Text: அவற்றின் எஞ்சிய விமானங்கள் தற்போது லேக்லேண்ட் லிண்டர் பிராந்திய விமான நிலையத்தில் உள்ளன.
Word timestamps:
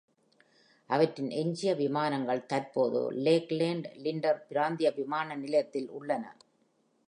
அவற்றின் 0.89 1.29
எஞ்சிய 1.29 1.75
விமானங்கள் 1.75 2.45
தற்போது 2.45 3.11
லேக்லேண்ட் 3.11 3.87
லிண்டர் 4.03 4.39
பிராந்திய 4.49 4.91
விமான 4.91 5.35
நிலையத்தில் 5.35 5.89
உள்ளன. 5.89 6.35